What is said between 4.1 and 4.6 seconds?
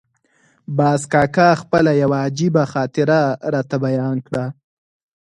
کړه.